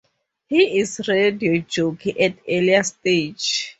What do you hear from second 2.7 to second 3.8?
Stage.